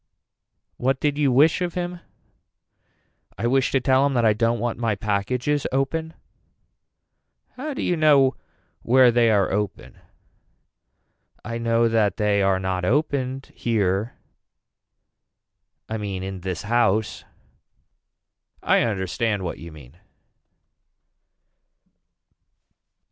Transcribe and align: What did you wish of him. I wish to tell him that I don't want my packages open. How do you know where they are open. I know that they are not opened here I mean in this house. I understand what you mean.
What 0.77 0.99
did 0.99 1.19
you 1.19 1.31
wish 1.31 1.61
of 1.61 1.75
him. 1.75 1.99
I 3.37 3.45
wish 3.45 3.69
to 3.71 3.79
tell 3.79 4.03
him 4.07 4.15
that 4.15 4.25
I 4.25 4.33
don't 4.33 4.57
want 4.57 4.79
my 4.79 4.95
packages 4.95 5.67
open. 5.71 6.15
How 7.51 7.75
do 7.75 7.83
you 7.83 7.95
know 7.95 8.35
where 8.81 9.11
they 9.11 9.29
are 9.29 9.51
open. 9.51 9.99
I 11.45 11.59
know 11.59 11.87
that 11.87 12.17
they 12.17 12.41
are 12.41 12.57
not 12.57 12.83
opened 12.83 13.51
here 13.53 14.15
I 15.87 15.97
mean 15.97 16.23
in 16.23 16.41
this 16.41 16.63
house. 16.63 17.23
I 18.63 18.81
understand 18.81 19.43
what 19.43 19.59
you 19.59 19.71
mean. 19.71 19.97